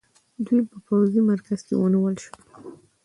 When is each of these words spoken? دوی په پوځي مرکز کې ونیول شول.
دوی 0.45 0.61
په 0.69 0.77
پوځي 0.87 1.19
مرکز 1.29 1.59
کې 1.67 1.73
ونیول 1.77 2.15
شول. 2.23 2.41